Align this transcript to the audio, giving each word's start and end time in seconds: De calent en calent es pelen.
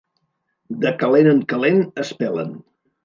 De 0.85 0.93
calent 1.03 1.29
en 1.33 1.43
calent 1.53 1.85
es 2.05 2.13
pelen. 2.23 2.57